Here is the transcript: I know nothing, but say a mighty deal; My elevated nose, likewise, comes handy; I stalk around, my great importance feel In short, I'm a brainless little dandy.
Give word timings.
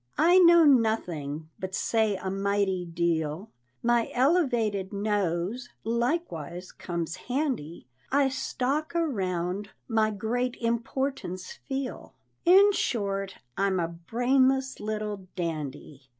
I 0.17 0.39
know 0.39 0.63
nothing, 0.65 1.47
but 1.59 1.75
say 1.75 2.15
a 2.15 2.31
mighty 2.31 2.85
deal; 2.85 3.51
My 3.83 4.09
elevated 4.15 4.91
nose, 4.91 5.69
likewise, 5.83 6.71
comes 6.71 7.17
handy; 7.17 7.85
I 8.11 8.27
stalk 8.29 8.93
around, 8.95 9.69
my 9.87 10.09
great 10.09 10.55
importance 10.59 11.59
feel 11.67 12.15
In 12.45 12.71
short, 12.71 13.35
I'm 13.55 13.79
a 13.79 13.89
brainless 13.89 14.79
little 14.79 15.27
dandy. 15.35 16.01